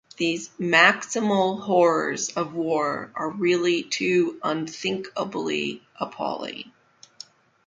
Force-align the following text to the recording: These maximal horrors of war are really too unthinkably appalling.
These 0.17 0.49
maximal 0.59 1.61
horrors 1.61 2.29
of 2.29 2.55
war 2.55 3.11
are 3.13 3.29
really 3.29 3.83
too 3.83 4.39
unthinkably 4.41 5.83
appalling. 5.95 6.71